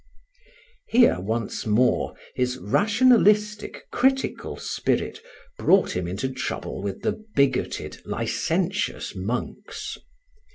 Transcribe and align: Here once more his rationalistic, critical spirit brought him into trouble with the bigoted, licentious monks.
Here 0.87 1.19
once 1.19 1.67
more 1.67 2.15
his 2.33 2.57
rationalistic, 2.57 3.83
critical 3.91 4.57
spirit 4.57 5.19
brought 5.59 5.95
him 5.95 6.07
into 6.07 6.29
trouble 6.33 6.81
with 6.81 7.03
the 7.03 7.23
bigoted, 7.35 8.01
licentious 8.03 9.15
monks. 9.15 9.99